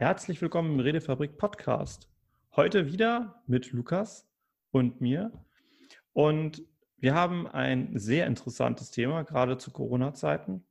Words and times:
Herzlich 0.00 0.40
willkommen 0.40 0.72
im 0.72 0.80
Redefabrik 0.80 1.36
Podcast. 1.36 2.08
Heute 2.56 2.90
wieder 2.90 3.42
mit 3.46 3.70
Lukas 3.72 4.26
und 4.70 5.02
mir. 5.02 5.30
Und 6.14 6.62
wir 6.96 7.14
haben 7.14 7.46
ein 7.46 7.98
sehr 7.98 8.26
interessantes 8.26 8.90
Thema, 8.90 9.24
gerade 9.24 9.58
zu 9.58 9.70
Corona-Zeiten, 9.70 10.64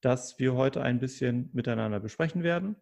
das 0.00 0.40
wir 0.40 0.54
heute 0.54 0.82
ein 0.82 0.98
bisschen 0.98 1.48
miteinander 1.52 2.00
besprechen 2.00 2.42
werden 2.42 2.74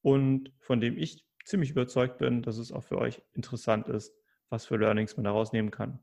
und 0.00 0.52
von 0.60 0.80
dem 0.80 0.96
ich 0.96 1.26
ziemlich 1.44 1.70
überzeugt 1.70 2.18
bin, 2.18 2.42
dass 2.42 2.58
es 2.58 2.70
auch 2.70 2.84
für 2.84 2.98
euch 2.98 3.20
interessant 3.34 3.88
ist, 3.88 4.14
was 4.50 4.64
für 4.64 4.76
Learnings 4.76 5.16
man 5.16 5.24
daraus 5.24 5.52
nehmen 5.52 5.72
kann. 5.72 5.98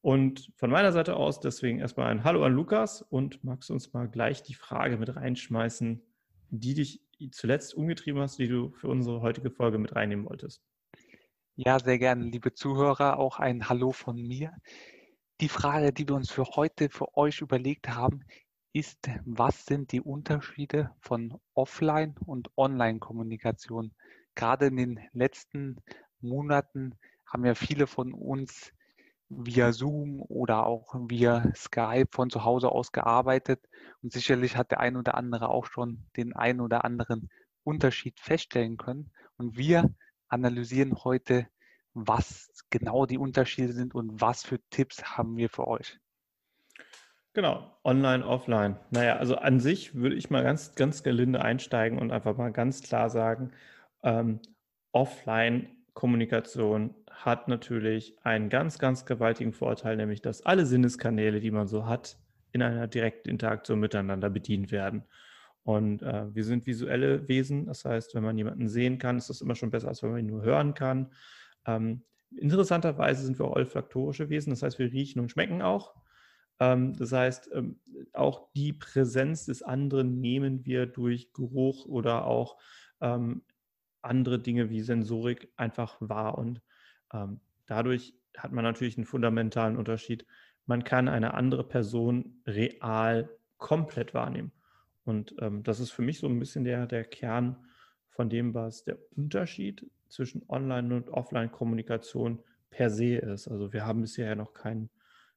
Und 0.00 0.50
von 0.56 0.70
meiner 0.70 0.90
Seite 0.90 1.14
aus 1.14 1.38
deswegen 1.38 1.78
erstmal 1.78 2.10
ein 2.10 2.24
Hallo 2.24 2.44
an 2.44 2.52
Lukas 2.52 3.00
und 3.00 3.44
magst 3.44 3.68
du 3.68 3.74
uns 3.74 3.92
mal 3.92 4.08
gleich 4.08 4.42
die 4.42 4.54
Frage 4.54 4.96
mit 4.96 5.14
reinschmeißen, 5.14 6.02
die 6.50 6.74
dich 6.74 7.00
zuletzt 7.30 7.74
umgetrieben 7.74 8.20
hast, 8.20 8.38
die 8.38 8.48
du 8.48 8.70
für 8.72 8.88
unsere 8.88 9.20
heutige 9.20 9.50
Folge 9.50 9.78
mit 9.78 9.94
reinnehmen 9.94 10.26
wolltest? 10.26 10.62
Ja, 11.56 11.78
sehr 11.78 11.98
gerne, 11.98 12.24
liebe 12.24 12.54
Zuhörer, 12.54 13.18
auch 13.18 13.38
ein 13.38 13.68
Hallo 13.68 13.92
von 13.92 14.16
mir. 14.16 14.52
Die 15.40 15.48
Frage, 15.48 15.92
die 15.92 16.08
wir 16.08 16.14
uns 16.14 16.30
für 16.30 16.44
heute 16.44 16.88
für 16.88 17.16
euch 17.16 17.40
überlegt 17.40 17.88
haben, 17.88 18.24
ist, 18.72 19.10
was 19.24 19.66
sind 19.66 19.92
die 19.92 20.00
Unterschiede 20.00 20.90
von 21.00 21.38
Offline- 21.54 22.14
und 22.24 22.50
Online-Kommunikation? 22.56 23.92
Gerade 24.34 24.66
in 24.66 24.76
den 24.76 25.00
letzten 25.12 25.76
Monaten 26.20 26.94
haben 27.26 27.44
ja 27.44 27.54
viele 27.54 27.86
von 27.86 28.14
uns 28.14 28.72
via 29.36 29.72
Zoom 29.72 30.20
oder 30.22 30.66
auch 30.66 30.94
via 31.08 31.52
Skype 31.54 32.08
von 32.10 32.30
zu 32.30 32.44
Hause 32.44 32.70
aus 32.70 32.92
gearbeitet. 32.92 33.60
Und 34.02 34.12
sicherlich 34.12 34.56
hat 34.56 34.70
der 34.70 34.80
ein 34.80 34.96
oder 34.96 35.14
andere 35.14 35.48
auch 35.48 35.66
schon 35.66 36.04
den 36.16 36.34
ein 36.34 36.60
oder 36.60 36.84
anderen 36.84 37.30
Unterschied 37.64 38.18
feststellen 38.20 38.76
können. 38.76 39.10
Und 39.36 39.56
wir 39.56 39.94
analysieren 40.28 41.04
heute, 41.04 41.46
was 41.94 42.50
genau 42.70 43.06
die 43.06 43.18
Unterschiede 43.18 43.72
sind 43.72 43.94
und 43.94 44.20
was 44.20 44.44
für 44.44 44.58
Tipps 44.70 45.04
haben 45.04 45.36
wir 45.36 45.48
für 45.48 45.68
euch. 45.68 45.98
Genau, 47.34 47.78
online, 47.82 48.26
offline. 48.26 48.76
Naja, 48.90 49.16
also 49.16 49.36
an 49.36 49.58
sich 49.58 49.94
würde 49.94 50.16
ich 50.16 50.28
mal 50.28 50.42
ganz, 50.42 50.74
ganz 50.74 51.02
gelinde 51.02 51.40
einsteigen 51.42 51.98
und 51.98 52.12
einfach 52.12 52.36
mal 52.36 52.52
ganz 52.52 52.82
klar 52.82 53.08
sagen, 53.08 53.52
ähm, 54.02 54.40
Offline-Kommunikation 54.92 56.94
hat 57.24 57.48
natürlich 57.48 58.16
einen 58.22 58.48
ganz, 58.48 58.78
ganz 58.78 59.06
gewaltigen 59.06 59.52
Vorteil, 59.52 59.96
nämlich 59.96 60.22
dass 60.22 60.44
alle 60.44 60.66
Sinneskanäle, 60.66 61.40
die 61.40 61.50
man 61.50 61.68
so 61.68 61.86
hat, 61.86 62.18
in 62.52 62.62
einer 62.62 62.86
direkten 62.86 63.30
Interaktion 63.30 63.80
miteinander 63.80 64.28
bedient 64.28 64.70
werden. 64.70 65.04
Und 65.64 66.02
äh, 66.02 66.34
wir 66.34 66.44
sind 66.44 66.66
visuelle 66.66 67.28
Wesen, 67.28 67.66
das 67.66 67.84
heißt, 67.84 68.14
wenn 68.14 68.24
man 68.24 68.36
jemanden 68.36 68.68
sehen 68.68 68.98
kann, 68.98 69.18
ist 69.18 69.30
das 69.30 69.40
immer 69.40 69.54
schon 69.54 69.70
besser, 69.70 69.88
als 69.88 70.02
wenn 70.02 70.10
man 70.10 70.20
ihn 70.20 70.26
nur 70.26 70.42
hören 70.42 70.74
kann. 70.74 71.12
Ähm, 71.66 72.02
interessanterweise 72.36 73.24
sind 73.24 73.38
wir 73.38 73.50
olfaktorische 73.50 74.28
Wesen, 74.28 74.50
das 74.50 74.62
heißt, 74.62 74.78
wir 74.78 74.92
riechen 74.92 75.20
und 75.20 75.30
schmecken 75.30 75.62
auch. 75.62 75.94
Ähm, 76.58 76.94
das 76.94 77.12
heißt, 77.12 77.50
ähm, 77.54 77.78
auch 78.12 78.48
die 78.54 78.72
Präsenz 78.72 79.46
des 79.46 79.62
anderen 79.62 80.20
nehmen 80.20 80.66
wir 80.66 80.86
durch 80.86 81.32
Geruch 81.32 81.86
oder 81.86 82.26
auch 82.26 82.58
ähm, 83.00 83.42
andere 84.02 84.40
Dinge 84.40 84.68
wie 84.68 84.80
Sensorik 84.80 85.52
einfach 85.56 85.96
wahr. 86.00 86.38
Und 86.38 86.60
dadurch 87.66 88.14
hat 88.36 88.52
man 88.52 88.64
natürlich 88.64 88.96
einen 88.96 89.06
fundamentalen 89.06 89.76
Unterschied. 89.76 90.26
Man 90.66 90.84
kann 90.84 91.08
eine 91.08 91.34
andere 91.34 91.64
Person 91.64 92.40
real 92.46 93.28
komplett 93.58 94.14
wahrnehmen. 94.14 94.52
Und 95.04 95.34
ähm, 95.38 95.62
das 95.62 95.80
ist 95.80 95.90
für 95.90 96.02
mich 96.02 96.18
so 96.18 96.28
ein 96.28 96.38
bisschen 96.38 96.64
der, 96.64 96.86
der 96.86 97.04
Kern 97.04 97.56
von 98.08 98.28
dem, 98.28 98.54
was 98.54 98.84
der 98.84 98.98
Unterschied 99.16 99.90
zwischen 100.08 100.42
Online- 100.48 100.94
und 100.94 101.10
Offline-Kommunikation 101.10 102.42
per 102.70 102.90
se 102.90 103.16
ist. 103.16 103.48
Also 103.48 103.72
wir 103.72 103.84
haben 103.86 104.02
bisher 104.02 104.28
ja 104.28 104.34
noch 104.34 104.52
kein, 104.52 104.90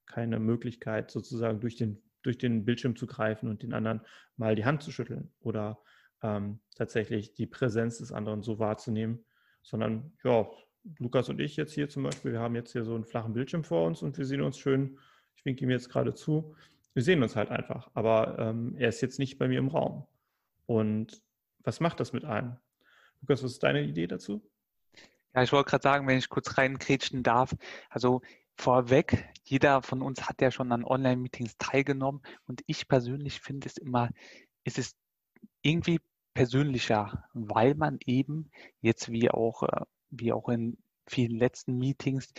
keine 0.05 0.39
Möglichkeit, 0.39 1.11
sozusagen 1.11 1.59
durch 1.59 1.75
den, 1.75 2.01
durch 2.21 2.37
den 2.37 2.65
Bildschirm 2.65 2.95
zu 2.95 3.07
greifen 3.07 3.49
und 3.49 3.63
den 3.63 3.73
anderen 3.73 4.01
mal 4.37 4.55
die 4.55 4.65
Hand 4.65 4.83
zu 4.83 4.91
schütteln 4.91 5.31
oder 5.39 5.79
ähm, 6.21 6.59
tatsächlich 6.75 7.33
die 7.33 7.47
Präsenz 7.47 7.97
des 7.99 8.11
anderen 8.11 8.43
so 8.43 8.59
wahrzunehmen, 8.59 9.23
sondern 9.61 10.13
ja, 10.23 10.47
Lukas 10.99 11.29
und 11.29 11.39
ich 11.39 11.55
jetzt 11.55 11.73
hier 11.73 11.89
zum 11.89 12.03
Beispiel, 12.03 12.33
wir 12.33 12.39
haben 12.39 12.55
jetzt 12.55 12.71
hier 12.71 12.83
so 12.83 12.95
einen 12.95 13.05
flachen 13.05 13.33
Bildschirm 13.33 13.63
vor 13.63 13.87
uns 13.87 14.01
und 14.01 14.17
wir 14.17 14.25
sehen 14.25 14.41
uns 14.41 14.57
schön, 14.57 14.99
ich 15.35 15.45
winke 15.45 15.63
ihm 15.63 15.71
jetzt 15.71 15.89
gerade 15.89 16.13
zu, 16.13 16.55
wir 16.93 17.03
sehen 17.03 17.21
uns 17.23 17.35
halt 17.35 17.49
einfach, 17.49 17.89
aber 17.93 18.37
ähm, 18.39 18.75
er 18.77 18.89
ist 18.89 19.01
jetzt 19.01 19.19
nicht 19.19 19.37
bei 19.37 19.47
mir 19.47 19.59
im 19.59 19.67
Raum. 19.67 20.05
Und 20.65 21.21
was 21.59 21.79
macht 21.79 21.99
das 21.99 22.13
mit 22.13 22.23
einem? 22.23 22.55
Lukas, 23.21 23.43
was 23.43 23.53
ist 23.53 23.63
deine 23.63 23.83
Idee 23.83 24.07
dazu? 24.07 24.41
Ja, 25.33 25.43
ich 25.43 25.51
wollte 25.51 25.69
gerade 25.69 25.83
sagen, 25.83 26.07
wenn 26.07 26.17
ich 26.17 26.29
kurz 26.29 26.57
reinkrätschen 26.57 27.21
darf, 27.23 27.53
also 27.89 28.21
vorweg, 28.55 29.27
jeder 29.43 29.81
von 29.81 30.01
uns 30.01 30.29
hat 30.29 30.41
ja 30.41 30.51
schon 30.51 30.71
an 30.71 30.85
Online-Meetings 30.85 31.57
teilgenommen 31.57 32.21
und 32.47 32.61
ich 32.67 32.87
persönlich 32.87 33.41
finde 33.41 33.67
es 33.67 33.77
immer, 33.77 34.09
es 34.63 34.77
ist 34.77 34.95
irgendwie 35.61 35.99
persönlicher, 36.33 37.25
weil 37.33 37.75
man 37.75 37.97
eben 38.05 38.51
jetzt 38.81 39.11
wie 39.11 39.29
auch, 39.29 39.63
äh, 39.63 39.85
wie 40.09 40.33
auch 40.33 40.49
in 40.49 40.77
vielen 41.07 41.37
letzten 41.37 41.77
Meetings 41.77 42.33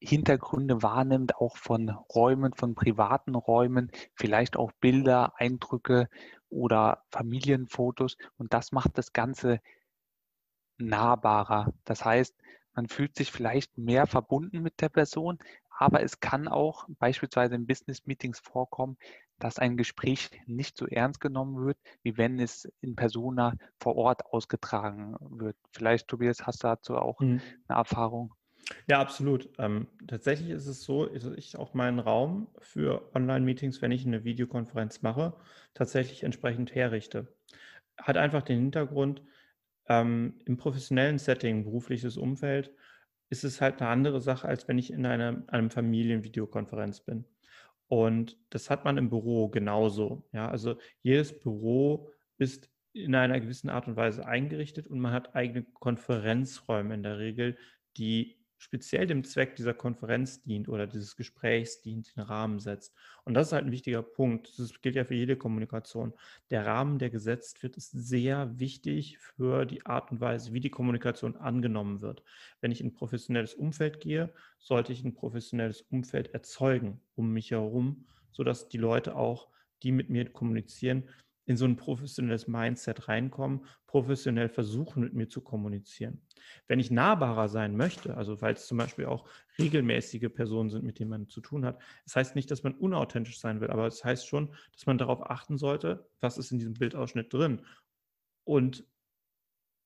Hintergründe 0.00 0.82
wahrnimmt, 0.82 1.36
auch 1.36 1.56
von 1.56 1.88
Räumen, 1.88 2.54
von 2.54 2.74
privaten 2.74 3.34
Räumen, 3.34 3.90
vielleicht 4.14 4.56
auch 4.56 4.70
Bilder, 4.80 5.32
Eindrücke 5.36 6.08
oder 6.48 7.04
Familienfotos. 7.10 8.16
Und 8.36 8.54
das 8.54 8.70
macht 8.70 8.96
das 8.96 9.12
Ganze 9.12 9.60
nahbarer. 10.78 11.72
Das 11.84 12.04
heißt, 12.04 12.36
man 12.74 12.86
fühlt 12.86 13.16
sich 13.16 13.32
vielleicht 13.32 13.76
mehr 13.76 14.06
verbunden 14.06 14.62
mit 14.62 14.80
der 14.80 14.88
Person, 14.88 15.38
aber 15.78 16.02
es 16.02 16.20
kann 16.20 16.46
auch 16.46 16.86
beispielsweise 17.00 17.56
in 17.56 17.66
Business-Meetings 17.66 18.38
vorkommen, 18.40 18.96
dass 19.38 19.58
ein 19.58 19.76
Gespräch 19.76 20.30
nicht 20.46 20.76
so 20.76 20.86
ernst 20.86 21.20
genommen 21.20 21.64
wird, 21.64 21.78
wie 22.02 22.16
wenn 22.16 22.38
es 22.38 22.68
in 22.80 22.96
Persona 22.96 23.54
vor 23.78 23.96
Ort 23.96 24.26
ausgetragen 24.26 25.16
wird. 25.20 25.56
Vielleicht, 25.72 26.08
Tobias, 26.08 26.46
hast 26.46 26.62
du 26.62 26.68
dazu 26.68 26.96
auch 26.96 27.20
mhm. 27.20 27.40
eine 27.68 27.78
Erfahrung? 27.78 28.34
Ja, 28.86 29.00
absolut. 29.00 29.48
Ähm, 29.58 29.86
tatsächlich 30.06 30.50
ist 30.50 30.66
es 30.66 30.82
so, 30.82 31.06
dass 31.06 31.24
ich 31.36 31.56
auch 31.56 31.74
meinen 31.74 31.98
Raum 31.98 32.48
für 32.58 33.10
Online-Meetings, 33.14 33.80
wenn 33.80 33.92
ich 33.92 34.06
eine 34.06 34.24
Videokonferenz 34.24 35.02
mache, 35.02 35.34
tatsächlich 35.74 36.22
entsprechend 36.22 36.74
herrichte. 36.74 37.28
Hat 37.96 38.16
einfach 38.16 38.42
den 38.42 38.58
Hintergrund, 38.58 39.22
ähm, 39.88 40.34
im 40.44 40.56
professionellen 40.58 41.18
Setting, 41.18 41.64
berufliches 41.64 42.16
Umfeld, 42.16 42.72
ist 43.30 43.44
es 43.44 43.60
halt 43.60 43.80
eine 43.80 43.90
andere 43.90 44.20
Sache, 44.20 44.48
als 44.48 44.68
wenn 44.68 44.78
ich 44.78 44.92
in 44.92 45.06
einer, 45.06 45.42
einem 45.48 45.70
Familienvideokonferenz 45.70 47.00
bin. 47.00 47.24
Und 47.88 48.38
das 48.50 48.70
hat 48.70 48.84
man 48.84 48.98
im 48.98 49.10
Büro 49.10 49.48
genauso. 49.48 50.28
Ja, 50.32 50.48
also 50.48 50.76
jedes 51.02 51.38
Büro 51.38 52.10
ist 52.36 52.70
in 52.92 53.14
einer 53.14 53.40
gewissen 53.40 53.70
Art 53.70 53.86
und 53.86 53.96
Weise 53.96 54.26
eingerichtet 54.26 54.86
und 54.86 55.00
man 55.00 55.12
hat 55.12 55.34
eigene 55.34 55.64
Konferenzräume 55.64 56.94
in 56.94 57.02
der 57.02 57.18
Regel, 57.18 57.56
die 57.96 58.37
speziell 58.58 59.06
dem 59.06 59.24
Zweck 59.24 59.56
dieser 59.56 59.72
Konferenz 59.72 60.42
dient 60.42 60.68
oder 60.68 60.86
dieses 60.86 61.16
Gesprächs 61.16 61.80
dient, 61.80 62.14
den 62.16 62.24
Rahmen 62.24 62.58
setzt. 62.58 62.94
Und 63.24 63.34
das 63.34 63.48
ist 63.48 63.52
halt 63.52 63.64
ein 63.64 63.72
wichtiger 63.72 64.02
Punkt. 64.02 64.58
Das 64.58 64.72
gilt 64.82 64.96
ja 64.96 65.04
für 65.04 65.14
jede 65.14 65.36
Kommunikation. 65.36 66.12
Der 66.50 66.66
Rahmen, 66.66 66.98
der 66.98 67.10
gesetzt 67.10 67.62
wird, 67.62 67.76
ist 67.76 67.92
sehr 67.92 68.58
wichtig 68.58 69.18
für 69.18 69.64
die 69.64 69.86
Art 69.86 70.10
und 70.10 70.20
Weise, 70.20 70.52
wie 70.52 70.60
die 70.60 70.70
Kommunikation 70.70 71.36
angenommen 71.36 72.00
wird. 72.00 72.22
Wenn 72.60 72.72
ich 72.72 72.80
in 72.80 72.88
ein 72.88 72.94
professionelles 72.94 73.54
Umfeld 73.54 74.00
gehe, 74.00 74.32
sollte 74.58 74.92
ich 74.92 75.04
ein 75.04 75.14
professionelles 75.14 75.82
Umfeld 75.82 76.34
erzeugen 76.34 77.00
um 77.14 77.32
mich 77.32 77.52
herum, 77.52 78.06
sodass 78.32 78.68
die 78.68 78.78
Leute 78.78 79.16
auch, 79.16 79.48
die 79.82 79.92
mit 79.92 80.10
mir 80.10 80.28
kommunizieren, 80.30 81.08
in 81.48 81.56
so 81.56 81.64
ein 81.64 81.76
professionelles 81.76 82.46
Mindset 82.46 83.08
reinkommen, 83.08 83.64
professionell 83.86 84.50
versuchen, 84.50 85.02
mit 85.02 85.14
mir 85.14 85.28
zu 85.30 85.40
kommunizieren. 85.40 86.20
Wenn 86.66 86.78
ich 86.78 86.90
nahbarer 86.90 87.48
sein 87.48 87.74
möchte, 87.74 88.18
also 88.18 88.42
weil 88.42 88.52
es 88.52 88.66
zum 88.66 88.76
Beispiel 88.76 89.06
auch 89.06 89.26
regelmäßige 89.58 90.28
Personen 90.32 90.68
sind, 90.68 90.84
mit 90.84 90.98
denen 90.98 91.08
man 91.08 91.30
zu 91.30 91.40
tun 91.40 91.64
hat, 91.64 91.80
das 92.04 92.16
heißt 92.16 92.36
nicht, 92.36 92.50
dass 92.50 92.64
man 92.64 92.74
unauthentisch 92.74 93.40
sein 93.40 93.62
will, 93.62 93.70
aber 93.70 93.86
es 93.86 93.96
das 93.96 94.04
heißt 94.04 94.28
schon, 94.28 94.54
dass 94.74 94.84
man 94.84 94.98
darauf 94.98 95.30
achten 95.30 95.56
sollte, 95.56 96.06
was 96.20 96.36
ist 96.36 96.52
in 96.52 96.58
diesem 96.58 96.74
Bildausschnitt 96.74 97.32
drin 97.32 97.62
und 98.44 98.84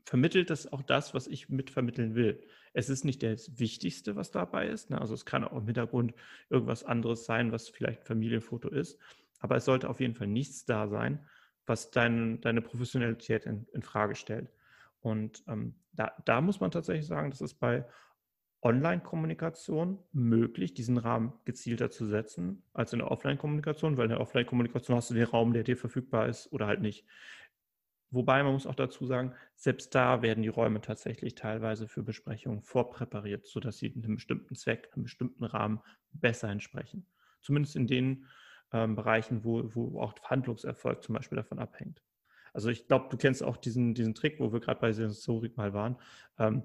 vermittelt 0.05 0.51
das 0.51 0.73
auch 0.73 0.83
das, 0.83 1.15
was 1.15 1.29
ich 1.29 1.49
mitvermitteln 1.49 2.17
will. 2.17 2.43
Es 2.73 2.91
ist 2.91 3.05
nicht 3.05 3.23
das 3.23 3.61
Wichtigste, 3.61 4.17
was 4.17 4.33
dabei 4.33 4.67
ist. 4.67 4.91
Ne? 4.91 5.01
Also 5.01 5.15
es 5.15 5.25
kann 5.25 5.45
auch 5.45 5.57
im 5.57 5.67
Hintergrund 5.67 6.13
irgendwas 6.51 6.83
anderes 6.83 7.25
sein, 7.25 7.53
was 7.53 7.69
vielleicht 7.69 8.01
ein 8.01 8.07
Familienfoto 8.07 8.69
ist. 8.69 8.99
Aber 9.39 9.55
es 9.55 9.65
sollte 9.65 9.89
auf 9.89 10.01
jeden 10.01 10.17
Fall 10.17 10.27
nichts 10.27 10.65
da 10.65 10.89
sein, 10.89 11.25
was 11.67 11.91
dein, 11.91 12.41
deine 12.41 12.63
Professionalität 12.63 13.47
in, 13.47 13.67
in, 13.73 13.83
Frage 13.83 14.15
stellt. 14.15 14.51
Und 15.01 15.45
ähm, 15.49 15.75
da, 15.93 16.13
da 16.25 16.41
muss 16.41 16.61
man 16.61 16.71
tatsächlich 16.71 17.07
sagen, 17.07 17.31
das 17.31 17.41
ist 17.41 17.55
bei 17.55 17.87
Online-Kommunikation 18.63 19.99
möglich, 20.13 20.73
diesen 20.75 20.97
Rahmen 20.97 21.33
gezielter 21.45 21.91
zu 21.91 22.07
setzen 22.07 22.63
als 22.73 22.93
in 22.93 23.01
der 23.01 23.11
Offline-Kommunikation, 23.11 23.97
weil 23.97 24.05
in 24.05 24.11
der 24.11 24.21
Offline-Kommunikation 24.21 24.97
hast 24.97 25.11
du 25.11 25.15
den 25.15 25.25
Raum, 25.25 25.53
der 25.53 25.65
dir 25.65 25.77
verfügbar 25.77 26.29
ist 26.29 26.53
oder 26.53 26.69
halt 26.69 26.81
nicht. 26.81 27.05
Wobei 28.13 28.43
man 28.43 28.53
muss 28.53 28.67
auch 28.67 28.75
dazu 28.75 29.07
sagen, 29.07 29.35
selbst 29.57 29.95
da 29.95 30.21
werden 30.21 30.43
die 30.43 30.49
Räume 30.49 30.81
tatsächlich 30.83 31.35
teilweise 31.35 31.89
für 31.89 32.03
Besprechungen 32.03 32.61
vorpräpariert, 32.61 33.47
sodass 33.47 33.79
sie 33.79 33.93
einem 33.93 34.17
bestimmten 34.17 34.55
Zweck, 34.55 34.91
einem 34.93 35.05
bestimmten 35.05 35.45
Rahmen 35.45 35.81
besser 36.13 36.51
entsprechen. 36.51 37.07
Zumindest 37.41 37.75
in 37.75 37.87
den 37.87 38.27
ähm, 38.73 38.97
Bereichen, 38.97 39.45
wo, 39.45 39.63
wo 39.75 40.01
auch 40.01 40.15
Handlungserfolg 40.25 41.03
zum 41.03 41.15
Beispiel 41.15 41.37
davon 41.37 41.59
abhängt. 41.59 42.03
Also 42.53 42.69
ich 42.69 42.87
glaube, 42.87 43.07
du 43.11 43.17
kennst 43.17 43.43
auch 43.43 43.57
diesen, 43.57 43.95
diesen 43.95 44.15
Trick, 44.15 44.39
wo 44.39 44.53
wir 44.53 44.61
gerade 44.61 44.81
bei 44.81 44.93
Sensorik 44.93 45.57
mal 45.57 45.73
waren, 45.73 45.97
ähm, 46.39 46.63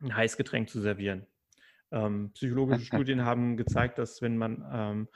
ein 0.00 0.14
Heißgetränk 0.14 0.68
zu 0.68 0.80
servieren. 0.80 1.26
Ähm, 1.90 2.30
psychologische 2.32 2.84
Studien 2.86 3.24
haben 3.24 3.56
gezeigt, 3.56 3.98
dass 3.98 4.22
wenn 4.22 4.36
man 4.36 4.64
ähm, 4.72 5.08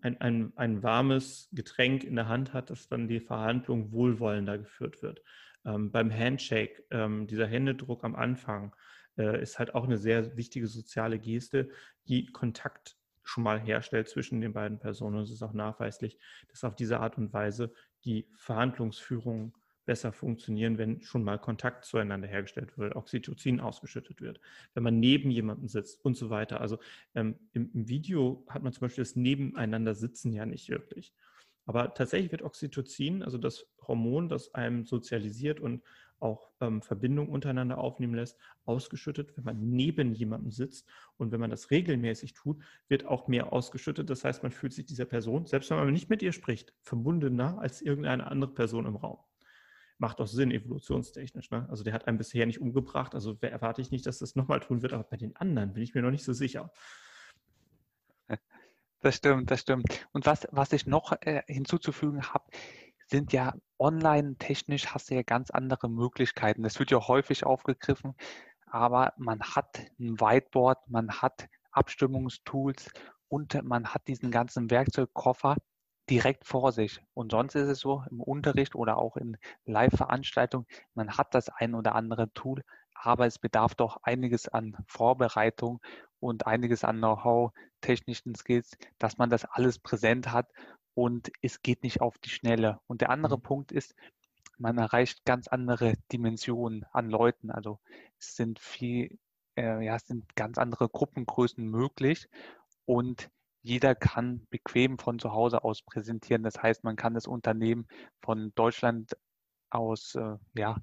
ein, 0.00 0.20
ein, 0.20 0.52
ein 0.56 0.82
warmes 0.82 1.48
Getränk 1.52 2.04
in 2.04 2.16
der 2.16 2.28
Hand 2.28 2.52
hat, 2.52 2.70
dass 2.70 2.88
dann 2.88 3.08
die 3.08 3.20
Verhandlung 3.20 3.92
wohlwollender 3.92 4.58
geführt 4.58 5.02
wird. 5.02 5.22
Ähm, 5.64 5.90
beim 5.90 6.12
Handshake, 6.12 6.84
ähm, 6.90 7.26
dieser 7.26 7.46
Händedruck 7.46 8.04
am 8.04 8.14
Anfang, 8.14 8.74
äh, 9.16 9.40
ist 9.42 9.58
halt 9.58 9.74
auch 9.74 9.84
eine 9.84 9.98
sehr 9.98 10.36
wichtige 10.36 10.66
soziale 10.66 11.18
Geste, 11.18 11.68
die 12.08 12.26
Kontakt 12.26 12.96
schon 13.24 13.44
mal 13.44 13.60
herstellt 13.60 14.08
zwischen 14.08 14.40
den 14.40 14.52
beiden 14.52 14.78
Personen. 14.78 15.18
Es 15.20 15.30
ist 15.30 15.42
auch 15.42 15.52
nachweislich, 15.52 16.18
dass 16.48 16.64
auf 16.64 16.74
diese 16.74 17.00
Art 17.00 17.18
und 17.18 17.32
Weise 17.32 17.72
die 18.04 18.26
Verhandlungsführung 18.34 19.56
besser 19.84 20.12
funktionieren, 20.12 20.78
wenn 20.78 21.02
schon 21.02 21.24
mal 21.24 21.38
Kontakt 21.38 21.84
zueinander 21.84 22.28
hergestellt 22.28 22.78
wird, 22.78 22.94
Oxytocin 22.94 23.60
ausgeschüttet 23.60 24.20
wird, 24.20 24.40
wenn 24.74 24.82
man 24.82 25.00
neben 25.00 25.30
jemandem 25.30 25.68
sitzt 25.68 26.04
und 26.04 26.16
so 26.16 26.30
weiter. 26.30 26.60
Also 26.60 26.78
ähm, 27.14 27.36
im, 27.52 27.70
im, 27.74 27.88
Video 27.88 28.44
hat 28.48 28.62
man 28.62 28.72
zum 28.72 28.82
Beispiel 28.82 29.02
das 29.02 29.16
Nebeneinander 29.16 29.94
sitzen 29.94 30.32
ja 30.32 30.46
nicht 30.46 30.68
wirklich. 30.68 31.12
Aber 31.66 31.94
tatsächlich 31.94 32.32
wird 32.32 32.42
Oxytocin, 32.42 33.22
also 33.22 33.38
das 33.38 33.66
Hormon, 33.86 34.28
das 34.28 34.54
einem 34.54 34.84
sozialisiert 34.84 35.60
und 35.60 35.82
auch 36.22 36.50
ähm, 36.60 36.82
Verbindung 36.82 37.28
untereinander 37.28 37.78
aufnehmen 37.78 38.14
lässt, 38.14 38.38
ausgeschüttet, 38.64 39.36
wenn 39.36 39.44
man 39.44 39.60
neben 39.60 40.12
jemandem 40.14 40.50
sitzt. 40.50 40.88
Und 41.16 41.32
wenn 41.32 41.40
man 41.40 41.50
das 41.50 41.70
regelmäßig 41.70 42.34
tut, 42.34 42.62
wird 42.88 43.06
auch 43.06 43.28
mehr 43.28 43.52
ausgeschüttet. 43.52 44.08
Das 44.08 44.24
heißt, 44.24 44.42
man 44.42 44.52
fühlt 44.52 44.72
sich 44.72 44.86
dieser 44.86 45.04
Person, 45.04 45.46
selbst 45.46 45.70
wenn 45.70 45.78
man 45.78 45.92
nicht 45.92 46.10
mit 46.10 46.22
ihr 46.22 46.32
spricht, 46.32 46.74
verbundener 46.80 47.58
als 47.58 47.82
irgendeine 47.82 48.26
andere 48.30 48.52
Person 48.52 48.86
im 48.86 48.96
Raum 48.96 49.18
macht 50.02 50.18
doch 50.18 50.26
Sinn, 50.26 50.50
evolutionstechnisch. 50.50 51.50
Ne? 51.52 51.66
Also 51.70 51.84
der 51.84 51.94
hat 51.94 52.08
einen 52.08 52.18
bisher 52.18 52.44
nicht 52.44 52.60
umgebracht, 52.60 53.14
also 53.14 53.38
erwarte 53.40 53.80
ich 53.80 53.92
nicht, 53.92 54.04
dass 54.04 54.18
das 54.18 54.34
nochmal 54.34 54.58
tun 54.58 54.82
wird, 54.82 54.92
aber 54.92 55.04
bei 55.04 55.16
den 55.16 55.36
anderen 55.36 55.72
bin 55.72 55.82
ich 55.82 55.94
mir 55.94 56.02
noch 56.02 56.10
nicht 56.10 56.24
so 56.24 56.34
sicher. 56.34 56.70
Das 59.04 59.16
stimmt, 59.16 59.50
das 59.50 59.58
stimmt. 59.58 60.06
Und 60.12 60.26
was, 60.26 60.46
was 60.52 60.72
ich 60.72 60.86
noch 60.86 61.10
äh, 61.22 61.42
hinzuzufügen 61.48 62.22
habe, 62.22 62.44
sind 63.12 63.32
ja 63.32 63.54
online 63.78 64.36
technisch 64.38 64.86
hast 64.88 65.10
du 65.10 65.14
ja 65.14 65.22
ganz 65.22 65.50
andere 65.50 65.88
Möglichkeiten. 65.88 66.62
Das 66.62 66.78
wird 66.78 66.90
ja 66.90 67.06
häufig 67.06 67.44
aufgegriffen, 67.44 68.14
aber 68.66 69.12
man 69.18 69.40
hat 69.42 69.80
ein 70.00 70.18
Whiteboard, 70.18 70.78
man 70.88 71.10
hat 71.20 71.46
Abstimmungstools 71.72 72.90
und 73.28 73.62
man 73.64 73.88
hat 73.88 74.08
diesen 74.08 74.30
ganzen 74.30 74.70
Werkzeugkoffer, 74.70 75.56
direkt 76.10 76.46
vor 76.46 76.72
sich. 76.72 77.00
Und 77.14 77.32
sonst 77.32 77.54
ist 77.54 77.68
es 77.68 77.78
so 77.80 78.02
im 78.10 78.20
Unterricht 78.20 78.74
oder 78.74 78.96
auch 78.96 79.16
in 79.16 79.36
Live-Veranstaltungen, 79.66 80.66
man 80.94 81.16
hat 81.16 81.34
das 81.34 81.48
ein 81.48 81.74
oder 81.74 81.94
andere 81.94 82.32
Tool, 82.32 82.62
aber 82.94 83.26
es 83.26 83.38
bedarf 83.38 83.74
doch 83.74 83.98
einiges 84.02 84.48
an 84.48 84.76
Vorbereitung 84.86 85.80
und 86.18 86.46
einiges 86.46 86.82
an 86.82 86.98
Know-how, 86.98 87.52
technischen 87.82 88.34
Skills, 88.34 88.76
dass 88.98 89.18
man 89.18 89.30
das 89.30 89.44
alles 89.44 89.78
präsent 89.78 90.32
hat 90.32 90.48
und 90.94 91.30
es 91.40 91.62
geht 91.62 91.82
nicht 91.82 92.00
auf 92.00 92.18
die 92.18 92.30
Schnelle. 92.30 92.80
Und 92.86 93.00
der 93.00 93.10
andere 93.10 93.38
mhm. 93.38 93.42
Punkt 93.42 93.72
ist, 93.72 93.94
man 94.58 94.78
erreicht 94.78 95.24
ganz 95.24 95.48
andere 95.48 95.94
Dimensionen 96.12 96.84
an 96.92 97.10
Leuten. 97.10 97.50
Also 97.50 97.80
es 98.18 98.36
sind 98.36 98.58
viel, 98.58 99.18
äh, 99.56 99.84
ja, 99.84 99.96
es 99.96 100.06
sind 100.06 100.36
ganz 100.36 100.58
andere 100.58 100.88
Gruppengrößen 100.88 101.64
möglich 101.64 102.28
und 102.84 103.30
jeder 103.62 103.94
kann 103.94 104.46
bequem 104.50 104.98
von 104.98 105.18
zu 105.18 105.32
Hause 105.32 105.64
aus 105.64 105.82
präsentieren. 105.82 106.42
Das 106.42 106.60
heißt, 106.62 106.84
man 106.84 106.96
kann 106.96 107.14
das 107.14 107.26
Unternehmen 107.26 107.86
von 108.20 108.52
Deutschland 108.54 109.16
aus 109.70 110.14
äh, 110.16 110.36
ja, 110.54 110.76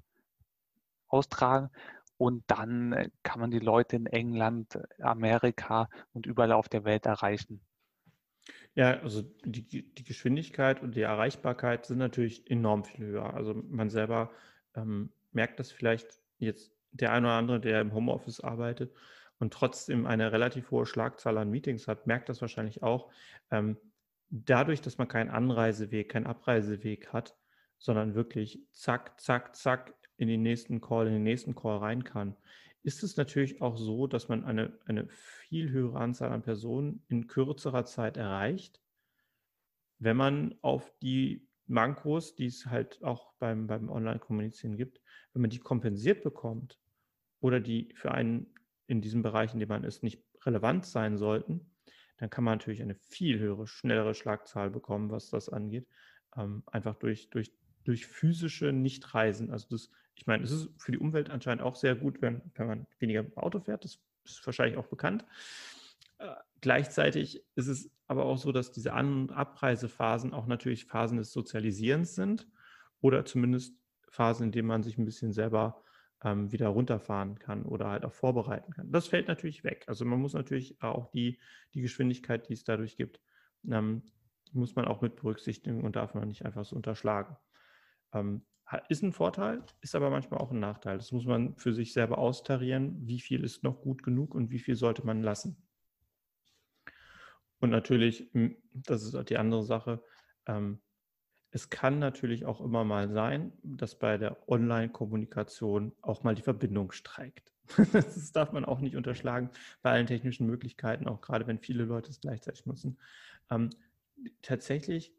austragen 1.08 1.70
und 2.16 2.44
dann 2.48 2.92
äh, 2.92 3.10
kann 3.22 3.40
man 3.40 3.50
die 3.50 3.58
Leute 3.58 3.96
in 3.96 4.06
England, 4.06 4.78
Amerika 5.00 5.88
und 6.12 6.26
überall 6.26 6.52
auf 6.52 6.68
der 6.68 6.84
Welt 6.84 7.06
erreichen. 7.06 7.60
Ja, 8.74 9.00
also 9.00 9.22
die, 9.44 9.92
die 9.94 10.04
Geschwindigkeit 10.04 10.82
und 10.82 10.94
die 10.94 11.02
Erreichbarkeit 11.02 11.86
sind 11.86 11.98
natürlich 11.98 12.50
enorm 12.50 12.84
viel 12.84 13.06
höher. 13.06 13.34
Also 13.34 13.54
man 13.54 13.90
selber 13.90 14.30
ähm, 14.74 15.12
merkt 15.32 15.58
das 15.58 15.72
vielleicht 15.72 16.20
jetzt 16.38 16.72
der 16.92 17.12
eine 17.12 17.26
oder 17.26 17.36
andere, 17.36 17.60
der 17.60 17.80
im 17.80 17.92
Homeoffice 17.92 18.40
arbeitet 18.40 18.92
und 19.38 19.52
trotzdem 19.52 20.06
eine 20.06 20.32
relativ 20.32 20.70
hohe 20.70 20.86
Schlagzahl 20.86 21.38
an 21.38 21.50
Meetings 21.50 21.88
hat, 21.88 22.06
merkt 22.06 22.28
das 22.28 22.40
wahrscheinlich 22.40 22.82
auch. 22.82 23.10
Ähm, 23.50 23.76
dadurch, 24.28 24.80
dass 24.80 24.98
man 24.98 25.08
keinen 25.08 25.30
Anreiseweg, 25.30 26.10
keinen 26.10 26.26
Abreiseweg 26.26 27.12
hat, 27.12 27.36
sondern 27.78 28.14
wirklich 28.14 28.60
zack, 28.72 29.18
zack, 29.20 29.56
zack 29.56 29.94
in 30.16 30.28
den 30.28 30.42
nächsten 30.42 30.80
Call, 30.80 31.06
in 31.06 31.14
den 31.14 31.22
nächsten 31.22 31.54
Call 31.54 31.78
rein 31.78 32.04
kann, 32.04 32.36
ist 32.82 33.02
es 33.02 33.16
natürlich 33.16 33.60
auch 33.60 33.76
so, 33.76 34.06
dass 34.06 34.28
man 34.28 34.44
eine, 34.44 34.78
eine 34.86 35.08
viel 35.08 35.70
höhere 35.70 35.98
Anzahl 35.98 36.32
an 36.32 36.42
Personen 36.42 37.04
in 37.08 37.26
kürzerer 37.26 37.84
Zeit 37.84 38.16
erreicht, 38.16 38.80
wenn 39.98 40.16
man 40.16 40.54
auf 40.62 40.92
die 41.02 41.46
Mankos, 41.66 42.34
die 42.34 42.46
es 42.46 42.66
halt 42.66 43.02
auch 43.02 43.34
beim, 43.34 43.66
beim 43.66 43.90
Online-Kommunizieren 43.90 44.76
gibt, 44.76 45.00
wenn 45.32 45.42
man 45.42 45.50
die 45.50 45.58
kompensiert 45.58 46.22
bekommt 46.22 46.80
oder 47.40 47.60
die 47.60 47.92
für 47.94 48.12
einen 48.12 48.54
in 48.86 49.00
diesem 49.00 49.22
Bereich, 49.22 49.52
in 49.52 49.60
dem 49.60 49.68
man 49.68 49.84
ist, 49.84 50.02
nicht 50.02 50.24
relevant 50.44 50.84
sein 50.84 51.16
sollten, 51.16 51.70
dann 52.16 52.28
kann 52.28 52.44
man 52.44 52.58
natürlich 52.58 52.82
eine 52.82 52.96
viel 52.96 53.38
höhere, 53.38 53.66
schnellere 53.66 54.14
Schlagzahl 54.14 54.70
bekommen, 54.70 55.10
was 55.10 55.30
das 55.30 55.48
angeht. 55.48 55.86
Ähm, 56.36 56.62
einfach 56.66 56.96
durch, 56.96 57.30
durch, 57.30 57.52
durch 57.84 58.06
physische 58.06 58.72
Nichtreisen. 58.72 59.50
Also 59.50 59.68
das, 59.70 59.90
ich 60.20 60.26
meine, 60.26 60.44
es 60.44 60.50
ist 60.50 60.68
für 60.76 60.92
die 60.92 60.98
Umwelt 60.98 61.30
anscheinend 61.30 61.62
auch 61.62 61.76
sehr 61.76 61.94
gut, 61.94 62.20
wenn, 62.20 62.42
wenn 62.54 62.66
man 62.66 62.86
weniger 62.98 63.24
Auto 63.36 63.58
fährt. 63.58 63.84
Das 63.84 63.98
ist 64.26 64.44
wahrscheinlich 64.44 64.76
auch 64.76 64.86
bekannt. 64.86 65.24
Äh, 66.18 66.34
gleichzeitig 66.60 67.42
ist 67.54 67.68
es 67.68 67.90
aber 68.06 68.26
auch 68.26 68.36
so, 68.36 68.52
dass 68.52 68.70
diese 68.70 68.92
An- 68.92 69.22
und 69.22 69.32
Abreisephasen 69.32 70.34
auch 70.34 70.46
natürlich 70.46 70.84
Phasen 70.84 71.16
des 71.16 71.32
Sozialisierens 71.32 72.14
sind 72.14 72.46
oder 73.00 73.24
zumindest 73.24 73.74
Phasen, 74.10 74.46
in 74.46 74.52
denen 74.52 74.68
man 74.68 74.82
sich 74.82 74.98
ein 74.98 75.06
bisschen 75.06 75.32
selber 75.32 75.82
ähm, 76.22 76.52
wieder 76.52 76.68
runterfahren 76.68 77.38
kann 77.38 77.64
oder 77.64 77.88
halt 77.88 78.04
auch 78.04 78.12
vorbereiten 78.12 78.74
kann. 78.74 78.92
Das 78.92 79.08
fällt 79.08 79.26
natürlich 79.26 79.64
weg. 79.64 79.84
Also 79.86 80.04
man 80.04 80.20
muss 80.20 80.34
natürlich 80.34 80.82
auch 80.82 81.10
die, 81.12 81.38
die 81.72 81.80
Geschwindigkeit, 81.80 82.46
die 82.46 82.52
es 82.52 82.64
dadurch 82.64 82.98
gibt, 82.98 83.22
ähm, 83.70 84.02
muss 84.52 84.76
man 84.76 84.84
auch 84.84 85.00
mit 85.00 85.16
berücksichtigen 85.16 85.82
und 85.82 85.96
darf 85.96 86.12
man 86.12 86.28
nicht 86.28 86.44
einfach 86.44 86.66
so 86.66 86.76
unterschlagen. 86.76 87.38
Ähm, 88.12 88.42
ist 88.88 89.02
ein 89.02 89.12
Vorteil, 89.12 89.62
ist 89.80 89.94
aber 89.94 90.10
manchmal 90.10 90.40
auch 90.40 90.50
ein 90.50 90.60
Nachteil. 90.60 90.96
Das 90.96 91.12
muss 91.12 91.24
man 91.24 91.56
für 91.56 91.72
sich 91.72 91.92
selber 91.92 92.18
austarieren, 92.18 93.06
wie 93.06 93.20
viel 93.20 93.44
ist 93.44 93.64
noch 93.64 93.80
gut 93.80 94.02
genug 94.02 94.34
und 94.34 94.50
wie 94.50 94.58
viel 94.58 94.76
sollte 94.76 95.04
man 95.04 95.22
lassen. 95.22 95.56
Und 97.58 97.70
natürlich, 97.70 98.30
das 98.72 99.02
ist 99.02 99.28
die 99.28 99.38
andere 99.38 99.64
Sache, 99.64 100.02
ähm, 100.46 100.80
es 101.52 101.68
kann 101.68 101.98
natürlich 101.98 102.46
auch 102.46 102.60
immer 102.60 102.84
mal 102.84 103.10
sein, 103.10 103.52
dass 103.62 103.98
bei 103.98 104.18
der 104.18 104.48
Online-Kommunikation 104.48 105.92
auch 106.00 106.22
mal 106.22 106.34
die 106.34 106.42
Verbindung 106.42 106.92
streikt. 106.92 107.52
Das 107.92 108.32
darf 108.32 108.52
man 108.52 108.64
auch 108.64 108.80
nicht 108.80 108.96
unterschlagen 108.96 109.50
bei 109.82 109.90
allen 109.90 110.06
technischen 110.06 110.46
Möglichkeiten, 110.46 111.06
auch 111.06 111.20
gerade 111.20 111.46
wenn 111.46 111.58
viele 111.58 111.84
Leute 111.84 112.10
es 112.10 112.20
gleichzeitig 112.20 112.66
nutzen. 112.66 112.98
Ähm, 113.50 113.70
tatsächlich 114.42 115.12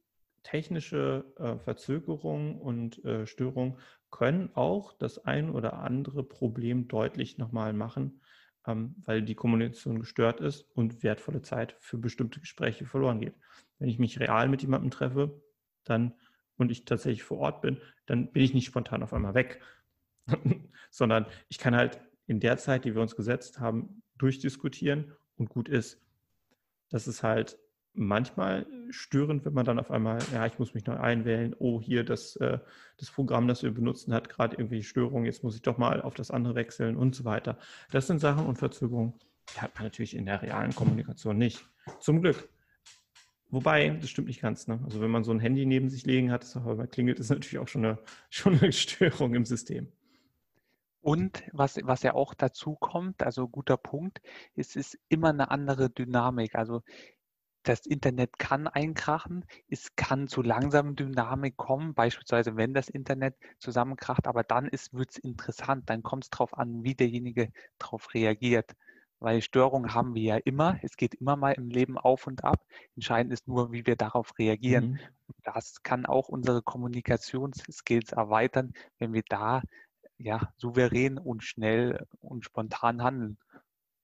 technische 0.44 1.26
äh, 1.38 1.58
Verzögerungen 1.58 2.60
und 2.60 3.04
äh, 3.06 3.26
Störungen 3.28 3.78
können 4.10 4.50
auch 4.56 4.94
das 4.94 5.26
ein 5.26 5.50
oder 5.50 5.80
andere 5.80 6.24
Problem 6.24 6.88
deutlich 6.88 7.38
nochmal 7.38 7.74
machen, 7.74 8.22
ähm, 8.68 8.96
weil 9.06 9.22
die 9.22 9.36
Kommunikation 9.36 10.00
gestört 10.00 10.42
ist 10.42 10.64
und 10.76 11.04
wertvolle 11.04 11.42
Zeit 11.42 11.76
für 11.80 11.98
bestimmte 11.98 12.40
Gespräche 12.40 12.86
verloren 12.86 13.20
geht. 13.20 13.36
Wenn 13.80 13.90
ich 13.90 14.00
mich 14.00 14.20
real 14.20 14.50
mit 14.50 14.62
jemandem 14.62 14.92
treffe, 14.92 15.42
dann 15.84 16.14
und 16.58 16.72
ich 16.72 16.86
tatsächlich 16.86 17.24
vor 17.24 17.40
Ort 17.40 17.62
bin, 17.62 17.78
dann 18.06 18.32
bin 18.32 18.44
ich 18.44 18.54
nicht 18.54 18.68
spontan 18.68 19.02
auf 19.02 19.14
einmal 19.14 19.34
weg, 19.34 19.62
sondern 20.92 21.26
ich 21.50 21.58
kann 21.58 21.76
halt 21.76 22.00
in 22.28 22.40
der 22.40 22.58
Zeit, 22.58 22.86
die 22.86 22.94
wir 22.94 23.02
uns 23.02 23.16
gesetzt 23.16 23.60
haben, 23.60 24.04
durchdiskutieren 24.18 25.12
und 25.38 25.50
gut 25.50 25.68
ist. 25.68 26.00
Das 26.90 27.08
ist 27.08 27.24
halt 27.24 27.58
manchmal 27.94 28.66
störend, 28.90 29.46
wenn 29.46 29.54
man 29.54 29.66
dann 29.66 29.80
auf 29.80 29.92
einmal, 29.92 30.20
ja, 30.34 30.46
ich 30.46 30.60
muss 30.60 30.74
mich 30.74 30.86
neu 30.86 30.98
einwählen, 30.98 31.56
oh, 31.60 31.82
hier 31.82 32.04
das, 32.04 32.36
äh, 32.38 32.60
das 32.98 33.12
Programm, 33.12 33.48
das 33.48 33.64
wir 33.64 33.72
benutzen, 33.72 34.14
hat 34.14 34.30
gerade 34.30 34.56
irgendwie 34.58 34.84
Störungen, 34.84 35.26
jetzt 35.26 35.44
muss 35.44 35.56
ich 35.56 35.62
doch 35.62 35.78
mal 35.78 36.02
auf 36.02 36.14
das 36.14 36.32
andere 36.32 36.56
wechseln 36.56 36.96
und 36.96 37.16
so 37.16 37.26
weiter. 37.26 37.58
Das 37.92 38.08
sind 38.08 38.20
Sachen 38.20 38.46
und 38.46 38.58
Verzögerungen, 38.58 39.14
die 39.54 39.62
hat 39.62 39.76
man 39.76 39.84
natürlich 39.84 40.16
in 40.16 40.26
der 40.26 40.42
realen 40.42 40.74
Kommunikation 40.74 41.38
nicht. 41.38 41.66
Zum 42.00 42.22
Glück 42.22 42.48
Wobei, 43.52 43.90
das 43.90 44.10
stimmt 44.10 44.30
nicht 44.30 44.42
ganz. 44.42 44.68
Ne? 44.68 44.80
Also 44.86 45.02
wenn 45.02 45.12
man 45.12 45.26
so 45.26 45.32
ein 45.32 45.40
Handy 45.40 45.66
neben 45.66 45.90
sich 45.90 46.06
liegen 46.06 46.32
hat, 46.32 46.56
aber 46.56 46.88
klingelt, 46.88 47.20
ist 47.20 47.30
natürlich 47.30 47.60
auch 47.60 47.68
schon 47.68 47.86
eine, 47.86 48.00
schon 48.30 48.58
eine 48.58 48.72
Störung 48.72 49.36
im 49.36 49.46
System. 49.46 49.92
Und 51.02 51.44
was, 51.52 51.78
was 51.84 52.04
ja 52.04 52.14
auch 52.14 52.34
dazu 52.34 52.76
kommt, 52.76 53.24
also 53.24 53.48
guter 53.48 53.76
Punkt, 53.76 54.22
es 54.56 54.76
ist 54.76 54.98
immer 55.10 55.30
eine 55.30 55.52
andere 55.52 55.90
Dynamik. 55.90 56.56
Also 56.56 56.84
das 57.64 57.86
Internet 57.86 58.40
kann 58.40 58.68
einkrachen, 58.68 59.46
es 59.70 59.96
kann 59.96 60.28
zu 60.28 60.42
langsamen 60.42 60.96
Dynamik 60.96 61.58
kommen, 61.58 61.94
beispielsweise 61.94 62.56
wenn 62.58 62.74
das 62.74 62.90
Internet 62.90 63.36
zusammenkracht, 63.60 64.28
aber 64.28 64.44
dann 64.44 64.66
wird 64.92 65.12
es 65.12 65.18
interessant, 65.18 65.90
dann 65.90 66.04
kommt 66.04 66.26
es 66.26 66.30
darauf 66.30 66.58
an, 66.58 66.84
wie 66.84 66.96
derjenige 66.96 67.52
darauf 67.78 68.14
reagiert. 68.14 68.72
Weil 69.20 69.44
Störungen 69.44 69.94
haben 69.94 70.16
wir 70.16 70.24
ja 70.24 70.38
immer, 70.38 70.80
es 70.82 70.98
geht 70.98 71.14
immer 71.14 71.36
mal 71.36 71.52
im 71.52 71.70
Leben 71.70 71.98
auf 72.00 72.26
und 72.26 72.44
ab. 72.44 72.66
Entscheidend 72.96 73.32
ist 73.32 73.48
nur, 73.48 73.72
wie 73.72 73.86
wir 73.86 73.96
darauf 73.96 74.38
reagieren. 74.40 74.90
Mhm. 74.94 75.00
Das 75.44 75.84
kann 75.84 76.08
auch 76.08 76.28
unsere 76.28 76.64
Kommunikationsskills 76.64 78.14
erweitern, 78.14 78.74
wenn 78.98 79.14
wir 79.14 79.24
da 79.30 79.62
ja 80.18 80.52
souverän 80.58 81.20
und 81.20 81.44
schnell 81.44 82.08
und 82.20 82.46
spontan 82.46 83.04
handeln. 83.04 83.38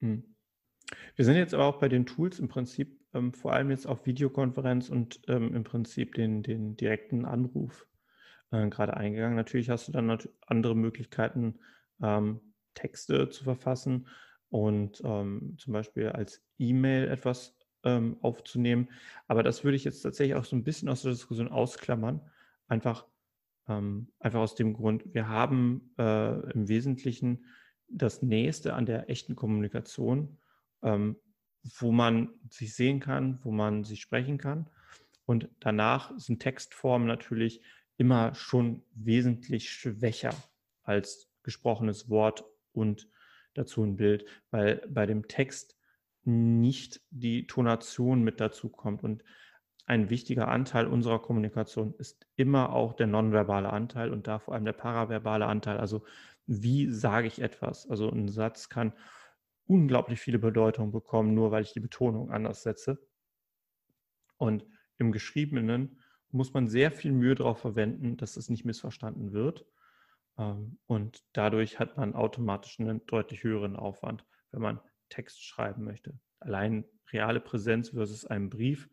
Mhm. 0.01 0.36
Wir 1.15 1.25
sind 1.25 1.35
jetzt 1.35 1.53
aber 1.53 1.65
auch 1.65 1.79
bei 1.79 1.89
den 1.89 2.05
Tools 2.05 2.39
im 2.39 2.47
Prinzip 2.47 2.99
ähm, 3.13 3.33
vor 3.33 3.53
allem 3.53 3.71
jetzt 3.71 3.87
auf 3.87 4.05
Videokonferenz 4.05 4.89
und 4.89 5.21
ähm, 5.27 5.53
im 5.55 5.63
Prinzip 5.63 6.13
den, 6.15 6.43
den 6.43 6.77
direkten 6.77 7.25
Anruf 7.25 7.87
äh, 8.51 8.67
gerade 8.69 8.95
eingegangen. 8.95 9.35
Natürlich 9.35 9.69
hast 9.69 9.87
du 9.87 9.91
dann 9.91 10.17
andere 10.45 10.75
Möglichkeiten, 10.75 11.59
ähm, 12.01 12.41
Texte 12.73 13.29
zu 13.29 13.43
verfassen 13.43 14.07
und 14.49 15.01
ähm, 15.03 15.55
zum 15.57 15.73
Beispiel 15.73 16.09
als 16.09 16.43
E-Mail 16.57 17.07
etwas 17.07 17.57
ähm, 17.83 18.17
aufzunehmen. 18.21 18.89
Aber 19.27 19.43
das 19.43 19.63
würde 19.63 19.75
ich 19.75 19.83
jetzt 19.83 20.01
tatsächlich 20.01 20.35
auch 20.35 20.45
so 20.45 20.55
ein 20.55 20.63
bisschen 20.63 20.89
aus 20.89 21.01
der 21.01 21.11
Diskussion 21.11 21.49
ausklammern. 21.49 22.21
Einfach, 22.67 23.07
ähm, 23.67 24.11
einfach 24.19 24.41
aus 24.41 24.55
dem 24.55 24.73
Grund, 24.73 25.13
wir 25.13 25.27
haben 25.27 25.93
äh, 25.97 26.51
im 26.51 26.67
Wesentlichen 26.67 27.45
das 27.89 28.21
Nächste 28.21 28.73
an 28.73 28.85
der 28.85 29.09
echten 29.09 29.35
Kommunikation 29.35 30.37
ähm, 30.83 31.17
wo 31.79 31.91
man 31.91 32.29
sich 32.49 32.75
sehen 32.75 32.99
kann, 32.99 33.39
wo 33.43 33.51
man 33.51 33.83
sich 33.83 34.01
sprechen 34.01 34.37
kann. 34.37 34.69
Und 35.25 35.49
danach 35.59 36.17
sind 36.17 36.39
Textformen 36.39 37.07
natürlich 37.07 37.61
immer 37.97 38.33
schon 38.35 38.83
wesentlich 38.93 39.69
schwächer 39.69 40.33
als 40.83 41.29
gesprochenes 41.43 42.09
Wort 42.09 42.45
und 42.71 43.09
dazu 43.53 43.83
ein 43.83 43.97
Bild, 43.97 44.25
weil 44.51 44.85
bei 44.89 45.05
dem 45.05 45.27
Text 45.27 45.77
nicht 46.23 47.01
die 47.09 47.47
Tonation 47.47 48.23
mit 48.23 48.39
dazu 48.39 48.69
kommt. 48.69 49.03
Und 49.03 49.23
ein 49.85 50.09
wichtiger 50.09 50.49
Anteil 50.49 50.85
unserer 50.85 51.21
Kommunikation 51.21 51.93
ist 51.97 52.27
immer 52.35 52.73
auch 52.73 52.93
der 52.93 53.07
nonverbale 53.07 53.71
Anteil 53.71 54.11
und 54.11 54.27
da 54.27 54.39
vor 54.39 54.53
allem 54.53 54.65
der 54.65 54.73
paraverbale 54.73 55.45
Anteil. 55.45 55.77
Also 55.77 56.03
wie 56.45 56.89
sage 56.91 57.27
ich 57.27 57.41
etwas? 57.41 57.89
Also 57.89 58.09
ein 58.09 58.27
Satz 58.27 58.69
kann 58.69 58.93
unglaublich 59.67 60.19
viele 60.19 60.39
Bedeutungen 60.39 60.91
bekommen, 60.91 61.33
nur 61.33 61.51
weil 61.51 61.63
ich 61.63 61.73
die 61.73 61.79
Betonung 61.79 62.31
anders 62.31 62.63
setze. 62.63 62.99
Und 64.37 64.65
im 64.97 65.11
Geschriebenen 65.11 66.01
muss 66.31 66.53
man 66.53 66.67
sehr 66.67 66.91
viel 66.91 67.11
Mühe 67.11 67.35
darauf 67.35 67.59
verwenden, 67.59 68.17
dass 68.17 68.37
es 68.37 68.49
nicht 68.49 68.65
missverstanden 68.65 69.33
wird. 69.33 69.65
Ähm, 70.37 70.79
und 70.87 71.23
dadurch 71.33 71.79
hat 71.79 71.97
man 71.97 72.15
automatisch 72.15 72.79
einen 72.79 73.05
deutlich 73.05 73.43
höheren 73.43 73.75
Aufwand, 73.75 74.25
wenn 74.51 74.61
man 74.61 74.79
Text 75.09 75.43
schreiben 75.43 75.83
möchte. 75.83 76.19
Allein 76.39 76.85
reale 77.11 77.39
Präsenz 77.39 77.89
versus 77.89 78.25
einen 78.25 78.49
Brief 78.49 78.89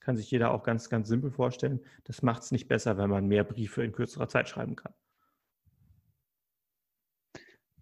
kann 0.00 0.16
sich 0.16 0.30
jeder 0.30 0.52
auch 0.52 0.62
ganz, 0.62 0.88
ganz 0.88 1.08
simpel 1.08 1.30
vorstellen. 1.30 1.80
Das 2.04 2.22
macht 2.22 2.42
es 2.42 2.52
nicht 2.52 2.68
besser, 2.68 2.96
wenn 2.96 3.10
man 3.10 3.26
mehr 3.26 3.42
Briefe 3.44 3.82
in 3.82 3.92
kürzerer 3.92 4.28
Zeit 4.28 4.48
schreiben 4.48 4.76
kann. 4.76 4.94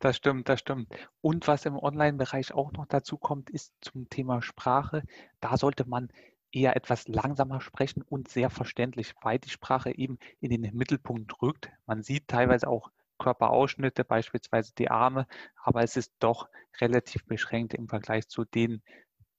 Das 0.05 0.19
stimmt, 0.19 0.51
das 0.51 0.61
stimmt. 0.61 0.93
Und 1.23 1.49
was 1.49 1.65
im 1.65 1.79
Online-Bereich 1.79 2.53
auch 2.53 2.73
noch 2.73 2.85
dazu 2.85 3.17
kommt, 3.17 3.49
ist 3.49 3.73
zum 3.81 4.11
Thema 4.11 4.43
Sprache. 4.43 5.03
Da 5.41 5.57
sollte 5.57 5.89
man 5.89 6.11
eher 6.53 6.77
etwas 6.77 7.09
langsamer 7.09 7.63
sprechen 7.63 8.03
und 8.03 8.29
sehr 8.29 8.51
verständlich, 8.51 9.15
weil 9.23 9.39
die 9.39 9.49
Sprache 9.49 9.97
eben 9.97 10.19
in 10.41 10.51
den 10.51 10.77
Mittelpunkt 10.77 11.41
rückt. 11.41 11.71
Man 11.87 12.03
sieht 12.03 12.29
teilweise 12.29 12.69
auch 12.69 12.91
Körperausschnitte, 13.19 14.05
beispielsweise 14.05 14.75
die 14.77 14.91
Arme, 14.91 15.27
aber 15.57 15.83
es 15.83 15.97
ist 15.97 16.13
doch 16.19 16.51
relativ 16.83 17.25
beschränkt 17.25 17.73
im 17.73 17.89
Vergleich 17.89 18.29
zu 18.29 18.45
den, 18.45 18.83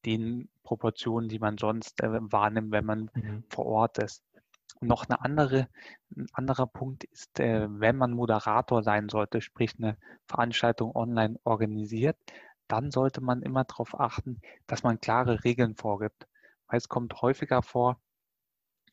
den 0.03 0.49
Proportionen, 0.63 1.29
die 1.29 1.37
man 1.37 1.59
sonst 1.59 2.01
äh, 2.01 2.09
wahrnimmt, 2.09 2.71
wenn 2.71 2.85
man 2.85 3.11
mhm. 3.13 3.43
vor 3.49 3.67
Ort 3.67 3.99
ist. 3.99 4.23
Und 4.79 4.87
noch 4.89 5.05
eine 5.05 5.21
andere, 5.21 5.69
ein 6.15 6.27
anderer 6.33 6.67
Punkt 6.67 7.05
ist, 7.05 7.39
äh, 7.39 7.67
wenn 7.69 7.97
man 7.97 8.11
Moderator 8.11 8.83
sein 8.83 9.09
sollte, 9.09 9.41
sprich 9.41 9.75
eine 9.77 9.97
Veranstaltung 10.27 10.95
online 10.95 11.39
organisiert, 11.43 12.17
dann 12.67 12.91
sollte 12.91 13.21
man 13.21 13.41
immer 13.41 13.63
darauf 13.63 13.99
achten, 13.99 14.41
dass 14.67 14.83
man 14.83 14.99
klare 14.99 15.43
Regeln 15.43 15.75
vorgibt. 15.75 16.27
Weil 16.67 16.77
es 16.77 16.89
kommt 16.89 17.21
häufiger 17.21 17.61
vor 17.61 17.99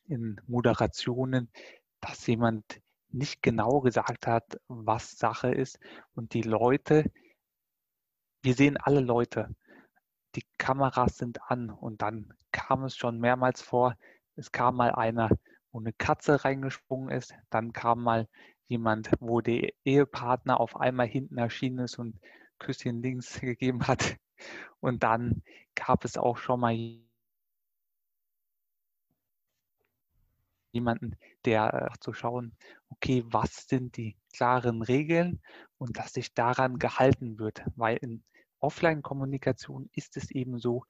in 0.05 0.39
Moderationen, 0.47 1.51
dass 1.99 2.27
jemand 2.27 2.81
nicht 3.09 3.41
genau 3.41 3.81
gesagt 3.81 4.27
hat, 4.27 4.59
was 4.67 5.17
Sache 5.17 5.51
ist. 5.51 5.79
Und 6.13 6.33
die 6.33 6.41
Leute, 6.41 7.11
wir 8.41 8.53
sehen 8.53 8.77
alle 8.77 8.99
Leute, 8.99 9.55
die 10.35 10.43
Kameras 10.57 11.17
sind 11.17 11.41
an 11.43 11.69
und 11.69 12.01
dann 12.01 12.33
kam 12.51 12.83
es 12.83 12.95
schon 12.95 13.19
mehrmals 13.19 13.61
vor, 13.61 13.95
es 14.35 14.51
kam 14.51 14.75
mal 14.75 14.91
einer 14.91 15.29
wo 15.73 15.79
eine 15.79 15.91
Katze 15.91 16.45
reingesprungen 16.45 17.09
ist. 17.09 17.33
Dann 17.49 17.73
kam 17.73 18.03
mal 18.03 18.29
jemand, 18.67 19.09
wo 19.19 19.41
der 19.41 19.73
Ehepartner 19.83 20.59
auf 20.59 20.77
einmal 20.77 21.07
hinten 21.07 21.37
erschienen 21.37 21.79
ist 21.79 21.99
und 21.99 22.19
Küsschen 22.59 23.01
links 23.01 23.41
gegeben 23.41 23.85
hat. 23.87 24.17
Und 24.79 25.03
dann 25.03 25.43
gab 25.75 26.05
es 26.05 26.17
auch 26.17 26.37
schon 26.37 26.59
mal 26.59 26.73
jemanden, 30.71 31.15
der 31.45 31.91
äh, 31.91 31.99
zu 31.99 32.13
schauen, 32.13 32.55
okay, 32.89 33.23
was 33.27 33.67
sind 33.67 33.97
die 33.97 34.17
klaren 34.33 34.81
Regeln 34.81 35.41
und 35.77 35.97
dass 35.97 36.13
sich 36.13 36.33
daran 36.33 36.79
gehalten 36.79 37.37
wird, 37.39 37.63
weil 37.75 37.97
in 37.97 38.23
Offline-Kommunikation 38.59 39.89
ist 39.93 40.17
es 40.17 40.31
eben 40.31 40.57
so, 40.57 40.85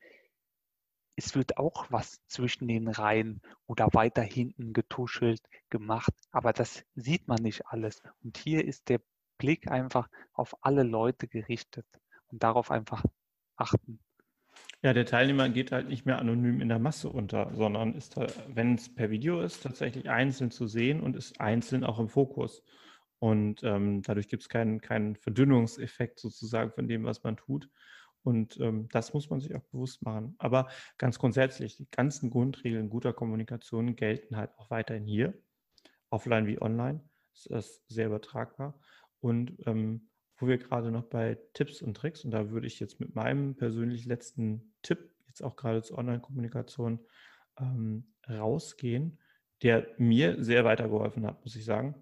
es 1.15 1.35
wird 1.35 1.57
auch 1.57 1.91
was 1.91 2.25
zwischen 2.27 2.67
den 2.67 2.87
Reihen 2.87 3.41
oder 3.67 3.89
weiter 3.93 4.21
hinten 4.21 4.73
getuschelt 4.73 5.41
gemacht, 5.69 6.13
aber 6.31 6.53
das 6.53 6.83
sieht 6.95 7.27
man 7.27 7.41
nicht 7.41 7.67
alles. 7.67 8.01
Und 8.23 8.37
hier 8.37 8.65
ist 8.65 8.89
der 8.89 8.99
Blick 9.37 9.69
einfach 9.69 10.09
auf 10.33 10.55
alle 10.61 10.83
Leute 10.83 11.27
gerichtet 11.27 11.85
und 12.27 12.43
darauf 12.43 12.71
einfach 12.71 13.03
achten. 13.55 13.99
Ja, 14.81 14.93
der 14.93 15.05
Teilnehmer 15.05 15.49
geht 15.49 15.71
halt 15.71 15.87
nicht 15.87 16.05
mehr 16.05 16.19
anonym 16.19 16.61
in 16.61 16.69
der 16.69 16.79
Masse 16.79 17.09
unter, 17.09 17.53
sondern 17.55 17.93
ist, 17.95 18.15
wenn 18.47 18.75
es 18.75 18.93
per 18.93 19.09
Video 19.09 19.41
ist, 19.41 19.63
tatsächlich 19.63 20.09
einzeln 20.09 20.51
zu 20.51 20.67
sehen 20.67 20.99
und 20.99 21.15
ist 21.15 21.39
einzeln 21.39 21.83
auch 21.83 21.99
im 21.99 22.09
Fokus. 22.09 22.63
Und 23.19 23.63
ähm, 23.63 24.01
dadurch 24.01 24.27
gibt 24.27 24.43
es 24.43 24.49
keinen, 24.49 24.81
keinen 24.81 25.15
Verdünnungseffekt 25.15 26.19
sozusagen 26.19 26.71
von 26.71 26.89
dem, 26.89 27.05
was 27.05 27.23
man 27.23 27.37
tut. 27.37 27.69
Und 28.23 28.59
ähm, 28.59 28.87
das 28.91 29.13
muss 29.13 29.29
man 29.29 29.41
sich 29.41 29.53
auch 29.55 29.63
bewusst 29.63 30.01
machen. 30.03 30.35
Aber 30.37 30.69
ganz 30.97 31.19
grundsätzlich, 31.19 31.75
die 31.75 31.89
ganzen 31.91 32.29
Grundregeln 32.29 32.89
guter 32.89 33.13
Kommunikation 33.13 33.95
gelten 33.95 34.37
halt 34.37 34.51
auch 34.57 34.69
weiterhin 34.69 35.05
hier, 35.05 35.33
offline 36.09 36.47
wie 36.47 36.61
online. 36.61 37.01
Das 37.33 37.45
ist 37.65 37.83
sehr 37.89 38.07
übertragbar. 38.07 38.79
Und 39.19 39.55
ähm, 39.65 40.09
wo 40.37 40.47
wir 40.47 40.57
gerade 40.57 40.91
noch 40.91 41.03
bei 41.03 41.37
Tipps 41.53 41.81
und 41.81 41.95
Tricks, 41.95 42.23
und 42.25 42.31
da 42.31 42.49
würde 42.49 42.67
ich 42.67 42.79
jetzt 42.79 42.99
mit 42.99 43.15
meinem 43.15 43.55
persönlich 43.55 44.05
letzten 44.05 44.73
Tipp, 44.81 45.11
jetzt 45.27 45.41
auch 45.41 45.55
gerade 45.55 45.81
zur 45.81 45.97
Online-Kommunikation, 45.97 46.99
ähm, 47.59 48.13
rausgehen, 48.29 49.19
der 49.61 49.87
mir 49.97 50.43
sehr 50.43 50.65
weitergeholfen 50.65 51.25
hat, 51.25 51.41
muss 51.43 51.55
ich 51.55 51.65
sagen. 51.65 51.95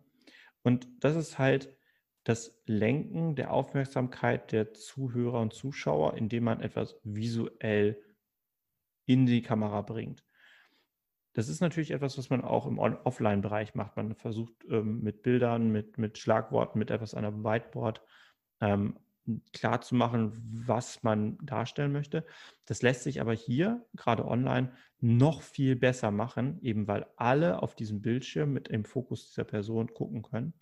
Und 0.64 0.88
das 1.04 1.16
ist 1.16 1.40
halt, 1.40 1.76
das 2.24 2.62
Lenken 2.66 3.36
der 3.36 3.52
Aufmerksamkeit 3.52 4.52
der 4.52 4.74
Zuhörer 4.74 5.42
und 5.42 5.54
Zuschauer, 5.54 6.16
indem 6.16 6.44
man 6.44 6.62
etwas 6.62 7.00
visuell 7.04 8.02
in 9.06 9.26
die 9.26 9.42
Kamera 9.42 9.82
bringt. 9.82 10.24
Das 11.34 11.48
ist 11.48 11.62
natürlich 11.62 11.92
etwas, 11.92 12.18
was 12.18 12.30
man 12.30 12.44
auch 12.44 12.68
im 12.68 12.78
Offline-Bereich 12.78 13.74
macht. 13.74 13.96
Man 13.96 14.16
versucht 14.16 14.54
ähm, 14.70 15.02
mit 15.02 15.24
Bildern, 15.24 15.72
mit, 15.72 15.98
mit 15.98 16.18
Schlagworten, 16.18 16.78
mit 16.78 16.92
etwas 16.92 17.14
an 17.14 17.26
einem 17.26 17.44
Whiteboard 17.44 18.02
ähm, 18.60 19.00
klar 19.54 19.80
was 19.82 21.04
man 21.04 21.38
darstellen 21.42 21.92
möchte. 21.92 22.26
Das 22.66 22.82
lässt 22.82 23.04
sich 23.04 23.22
aber 23.22 23.34
hier, 23.34 23.86
gerade 23.96 24.26
online, 24.26 24.74
noch 25.00 25.42
viel 25.42 25.76
besser 25.76 26.12
machen, 26.12 26.60
eben 26.62 26.88
weil 26.88 27.06
alle 27.16 27.62
auf 27.62 27.76
diesem 27.76 28.02
Bildschirm 28.02 28.52
mit 28.52 28.70
dem 28.70 28.84
Fokus 28.84 29.30
dieser 29.30 29.46
Person 29.46 29.94
gucken 29.94 30.22
können 30.24 30.54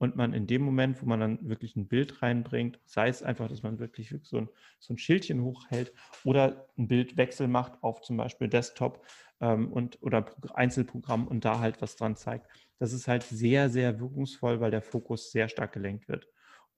und 0.00 0.16
man 0.16 0.32
in 0.32 0.46
dem 0.46 0.62
Moment, 0.62 1.02
wo 1.02 1.06
man 1.06 1.20
dann 1.20 1.46
wirklich 1.46 1.76
ein 1.76 1.86
Bild 1.86 2.22
reinbringt, 2.22 2.80
sei 2.86 3.08
es 3.08 3.22
einfach, 3.22 3.48
dass 3.48 3.62
man 3.62 3.78
wirklich 3.78 4.14
so 4.22 4.38
ein, 4.38 4.48
so 4.78 4.94
ein 4.94 4.98
Schildchen 4.98 5.42
hochhält 5.42 5.92
oder 6.24 6.66
ein 6.78 6.88
Bildwechsel 6.88 7.48
macht 7.48 7.82
auf 7.82 8.00
zum 8.00 8.16
Beispiel 8.16 8.48
Desktop 8.48 9.04
ähm, 9.42 9.70
und, 9.70 10.02
oder 10.02 10.24
Einzelprogramm 10.54 11.28
und 11.28 11.44
da 11.44 11.58
halt 11.58 11.82
was 11.82 11.96
dran 11.96 12.16
zeigt. 12.16 12.46
Das 12.78 12.94
ist 12.94 13.08
halt 13.08 13.24
sehr, 13.24 13.68
sehr 13.68 14.00
wirkungsvoll, 14.00 14.58
weil 14.60 14.70
der 14.70 14.80
Fokus 14.80 15.32
sehr 15.32 15.50
stark 15.50 15.74
gelenkt 15.74 16.08
wird. 16.08 16.26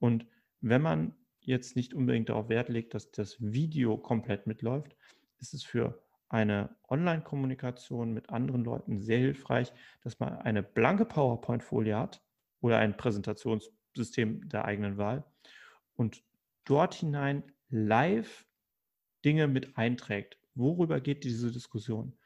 Und 0.01 0.27
wenn 0.61 0.83
man 0.83 1.15
jetzt 1.39 1.77
nicht 1.77 1.95
unbedingt 1.95 2.29
darauf 2.29 2.49
Wert 2.49 2.71
legt, 2.71 2.93
dass 2.93 3.13
das 3.13 3.41
Video 3.41 3.99
komplett 3.99 4.49
mitläuft, 4.49 4.97
ist 5.39 5.55
es 5.55 5.63
für 5.63 6.03
eine 6.29 6.75
Online-Kommunikation 6.89 8.13
mit 8.13 8.31
anderen 8.31 8.65
Leuten 8.65 8.99
sehr 8.99 9.19
hilfreich, 9.19 9.73
dass 10.03 10.19
man 10.19 10.39
eine 10.39 10.65
blanke 10.65 11.05
PowerPoint-Folie 11.05 11.97
hat 11.97 12.21
oder 12.63 12.79
ein 12.79 12.97
Präsentationssystem 12.97 14.49
der 14.49 14.65
eigenen 14.65 14.97
Wahl 14.97 15.25
und 15.95 16.23
dort 16.65 16.95
hinein 16.95 17.43
live 17.69 18.47
Dinge 19.25 19.49
mit 19.49 19.77
einträgt. 19.77 20.39
Worüber 20.55 21.01
geht 21.01 21.25
diese 21.25 21.53
Diskussion? 21.53 22.17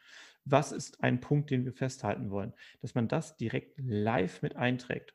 Was 0.44 0.70
ist 0.70 1.02
ein 1.02 1.20
Punkt, 1.20 1.50
den 1.50 1.64
wir 1.64 1.72
festhalten 1.72 2.30
wollen? 2.30 2.52
Dass 2.80 2.94
man 2.94 3.08
das 3.08 3.36
direkt 3.36 3.74
live 3.78 4.42
mit 4.42 4.54
einträgt. 4.56 5.14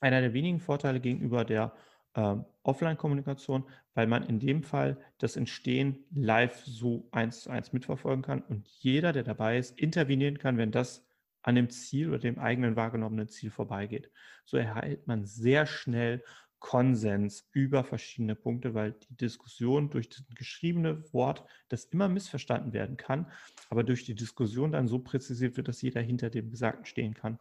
Einer 0.00 0.20
der 0.20 0.32
wenigen 0.32 0.60
Vorteile 0.60 1.00
gegenüber 1.00 1.44
der 1.44 1.74
äh, 2.14 2.36
Offline-Kommunikation, 2.62 3.64
weil 3.94 4.06
man 4.06 4.22
in 4.22 4.38
dem 4.38 4.62
Fall 4.62 4.98
das 5.18 5.36
Entstehen 5.36 6.04
live 6.14 6.64
so 6.64 7.08
eins 7.10 7.42
zu 7.42 7.50
eins 7.50 7.72
mitverfolgen 7.72 8.22
kann 8.22 8.42
und 8.42 8.68
jeder, 8.68 9.12
der 9.12 9.24
dabei 9.24 9.58
ist, 9.58 9.78
intervenieren 9.78 10.38
kann, 10.38 10.58
wenn 10.58 10.70
das 10.70 11.04
an 11.42 11.54
dem 11.54 11.70
Ziel 11.70 12.08
oder 12.08 12.18
dem 12.18 12.38
eigenen 12.38 12.76
wahrgenommenen 12.76 13.28
Ziel 13.28 13.50
vorbeigeht. 13.50 14.10
So 14.44 14.56
erhält 14.56 15.06
man 15.06 15.24
sehr 15.24 15.66
schnell 15.66 16.22
Konsens 16.60 17.48
über 17.52 17.82
verschiedene 17.84 18.34
Punkte, 18.34 18.74
weil 18.74 18.92
die 18.92 19.16
Diskussion 19.16 19.88
durch 19.88 20.10
das 20.10 20.22
geschriebene 20.34 21.02
Wort, 21.12 21.44
das 21.68 21.86
immer 21.86 22.08
missverstanden 22.08 22.74
werden 22.74 22.98
kann, 22.98 23.26
aber 23.70 23.82
durch 23.82 24.04
die 24.04 24.14
Diskussion 24.14 24.72
dann 24.72 24.86
so 24.86 24.98
präzisiert 24.98 25.56
wird, 25.56 25.68
dass 25.68 25.82
jeder 25.82 26.02
hinter 26.02 26.28
dem 26.28 26.50
Gesagten 26.50 26.84
stehen 26.84 27.14
kann. 27.14 27.38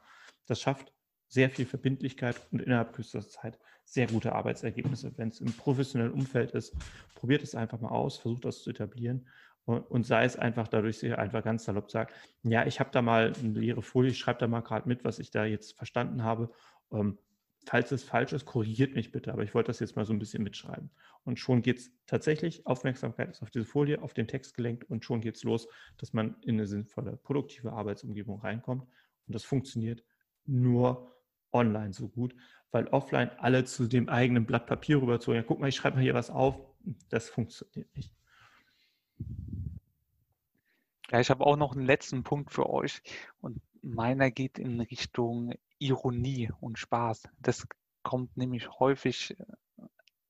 Das 0.48 0.62
schafft 0.62 0.94
sehr 1.27 1.50
viel 1.50 1.65
Verbindlichkeit 1.65 2.41
und 2.51 2.62
innerhalb 2.62 2.94
kürzester 2.94 3.29
Zeit 3.29 3.60
sehr 3.84 4.08
gute 4.08 4.34
Arbeitsergebnisse. 4.34 5.12
Wenn 5.18 5.29
es 5.29 5.41
im 5.41 5.51
professionellen 5.51 6.13
Umfeld 6.13 6.51
ist, 6.51 6.74
probiert 7.13 7.44
es 7.44 7.56
einfach 7.56 7.79
mal 7.82 7.89
aus, 7.89 8.18
versucht 8.18 8.46
das 8.46 8.63
zu 8.63 8.70
etablieren 8.70 9.27
und, 9.70 9.82
und 9.82 10.04
sei 10.04 10.26
es 10.26 10.36
einfach 10.36 10.68
dadurch, 10.68 10.96
dass 10.96 11.04
ich 11.04 11.16
einfach 11.16 11.44
ganz 11.44 11.64
salopp 11.66 11.92
sagt, 11.92 12.16
ja, 12.42 12.66
ich 12.66 12.80
habe 12.80 12.90
da 12.92 13.04
mal 13.04 13.34
eine 13.40 13.60
leere 13.60 13.84
Folie, 13.84 14.10
ich 14.10 14.18
schreibe 14.18 14.40
da 14.40 14.48
mal 14.48 14.62
gerade 14.62 14.90
mit, 14.90 15.04
was 15.04 15.20
ich 15.20 15.30
da 15.30 15.46
jetzt 15.46 15.78
verstanden 15.78 16.24
habe. 16.24 16.50
Ähm, 16.92 17.20
falls 17.68 17.92
es 17.92 18.04
falsch 18.04 18.34
ist, 18.34 18.48
korrigiert 18.48 18.96
mich 18.96 19.12
bitte, 19.12 19.32
aber 19.32 19.44
ich 19.44 19.54
wollte 19.54 19.68
das 19.68 19.80
jetzt 19.80 19.96
mal 19.96 20.06
so 20.06 20.14
ein 20.14 20.18
bisschen 20.18 20.42
mitschreiben. 20.42 20.90
Und 21.24 21.38
schon 21.38 21.62
geht 21.62 21.78
es 21.78 21.92
tatsächlich, 22.08 22.66
Aufmerksamkeit 22.66 23.30
ist 23.30 23.44
auf 23.44 23.52
diese 23.52 23.66
Folie, 23.66 24.02
auf 24.02 24.16
den 24.16 24.28
Text 24.28 24.56
gelenkt 24.56 24.86
und 24.86 25.06
schon 25.06 25.22
geht 25.22 25.36
es 25.36 25.44
los, 25.44 25.68
dass 25.98 26.14
man 26.14 26.36
in 26.42 26.56
eine 26.56 26.66
sinnvolle, 26.66 27.18
produktive 27.18 27.72
Arbeitsumgebung 27.72 28.40
reinkommt. 28.40 28.88
Und 29.28 29.36
das 29.36 29.44
funktioniert 29.44 30.04
nur 30.48 31.16
online 31.52 31.94
so 31.94 32.10
gut, 32.10 32.34
weil 32.72 32.88
offline 32.88 33.30
alle 33.38 33.66
zu 33.66 33.86
dem 33.86 34.10
eigenen 34.10 34.48
Blatt 34.48 34.66
Papier 34.66 35.00
rüberzogen. 35.00 35.36
Ja, 35.36 35.44
guck 35.44 35.60
mal, 35.60 35.70
ich 35.70 35.76
schreibe 35.76 35.98
mal 35.98 36.02
hier 36.02 36.16
was 36.16 36.32
auf. 36.32 36.60
Das 37.10 37.30
funktioniert 37.30 37.96
nicht. 37.96 38.19
Ja, 41.12 41.20
ich 41.20 41.30
habe 41.30 41.46
auch 41.46 41.56
noch 41.56 41.75
einen 41.75 41.86
letzten 41.86 42.24
Punkt 42.24 42.51
für 42.51 42.70
euch 42.70 43.01
und 43.42 43.62
meiner 43.82 44.30
geht 44.30 44.60
in 44.60 44.80
Richtung 44.80 45.54
Ironie 45.80 46.51
und 46.60 46.78
Spaß. 46.78 47.24
Das 47.39 47.68
kommt 48.04 48.38
nämlich 48.38 48.70
häufig 48.80 49.36
äh, 49.39 49.84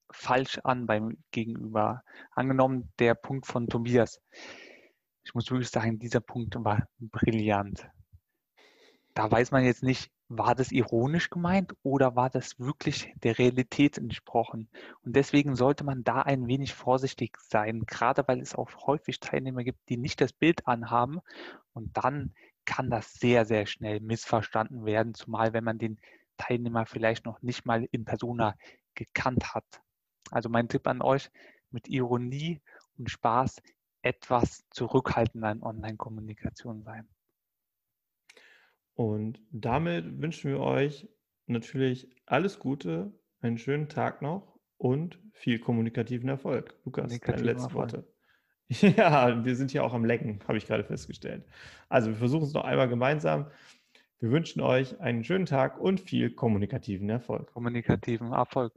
falsch 0.09 0.59
an 0.63 0.85
beim 0.85 1.17
Gegenüber. 1.31 2.03
Angenommen, 2.31 2.93
der 2.99 3.13
Punkt 3.15 3.45
von 3.45 3.67
Tobias. 3.67 4.21
Ich 5.23 5.33
muss 5.33 5.51
wirklich 5.51 5.69
sagen, 5.69 5.99
dieser 5.99 6.21
Punkt 6.21 6.55
war 6.63 6.87
brillant. 6.99 7.87
Da 9.13 9.29
weiß 9.29 9.51
man 9.51 9.65
jetzt 9.65 9.83
nicht, 9.83 10.11
war 10.29 10.53
das 10.53 10.71
ironisch 10.71 11.31
gemeint 11.31 11.73
oder 11.81 12.15
war 12.15 12.29
das 12.29 12.59
wirklich 12.59 13.11
der 13.23 13.39
Realität 13.39 13.97
entsprochen? 13.97 14.69
Und 15.03 15.15
deswegen 15.15 15.55
sollte 15.55 15.83
man 15.83 16.03
da 16.03 16.21
ein 16.21 16.47
wenig 16.47 16.75
vorsichtig 16.75 17.37
sein, 17.41 17.85
gerade 17.87 18.27
weil 18.27 18.39
es 18.39 18.53
auch 18.53 18.69
häufig 18.85 19.19
Teilnehmer 19.19 19.63
gibt, 19.63 19.89
die 19.89 19.97
nicht 19.97 20.21
das 20.21 20.31
Bild 20.31 20.67
anhaben. 20.67 21.19
Und 21.73 21.97
dann 21.97 22.35
kann 22.65 22.91
das 22.91 23.13
sehr, 23.13 23.45
sehr 23.45 23.65
schnell 23.65 23.99
missverstanden 24.01 24.85
werden, 24.85 25.15
zumal 25.15 25.53
wenn 25.53 25.63
man 25.63 25.79
den 25.79 25.99
Teilnehmer 26.37 26.85
vielleicht 26.85 27.25
noch 27.25 27.41
nicht 27.41 27.65
mal 27.65 27.87
in 27.91 28.05
Persona 28.05 28.55
gekannt 28.93 29.55
hat. 29.55 29.65
Also 30.29 30.47
mein 30.47 30.69
Tipp 30.69 30.87
an 30.87 31.01
euch, 31.01 31.31
mit 31.71 31.87
Ironie 31.87 32.61
und 32.97 33.09
Spaß 33.09 33.61
etwas 34.03 34.63
zurückhaltender 34.69 35.51
in 35.51 35.63
Online-Kommunikation 35.63 36.83
sein. 36.83 37.07
Und 38.99 39.39
damit 39.49 40.21
wünschen 40.21 40.51
wir 40.51 40.59
euch 40.59 41.07
natürlich 41.47 42.09
alles 42.25 42.59
Gute, 42.59 43.13
einen 43.39 43.57
schönen 43.57 43.87
Tag 43.87 44.21
noch 44.21 44.59
und 44.77 45.21
viel 45.31 45.57
kommunikativen 45.57 46.27
Erfolg. 46.27 46.75
Lukas, 46.83 47.17
deine 47.21 47.41
letzten 47.41 47.73
Worte. 47.73 48.05
Ja, 48.81 49.45
wir 49.45 49.55
sind 49.55 49.71
hier 49.71 49.85
auch 49.85 49.93
am 49.93 50.03
Lecken, 50.03 50.41
habe 50.47 50.57
ich 50.57 50.67
gerade 50.67 50.83
festgestellt. 50.83 51.45
Also 51.87 52.09
wir 52.09 52.17
versuchen 52.17 52.43
es 52.43 52.53
noch 52.53 52.65
einmal 52.65 52.89
gemeinsam. 52.89 53.47
Wir 54.19 54.31
wünschen 54.31 54.61
euch 54.61 54.99
einen 54.99 55.23
schönen 55.23 55.45
Tag 55.45 55.79
und 55.79 56.01
viel 56.01 56.29
kommunikativen 56.31 57.09
Erfolg. 57.09 57.53
Kommunikativen 57.53 58.33
Erfolg. 58.33 58.73